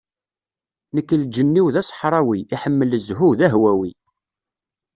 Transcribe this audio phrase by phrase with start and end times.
[0.95, 3.91] Nekk lǧenn-iw d aṣeḥrawi, iḥemmel zzhu, d ahwawi.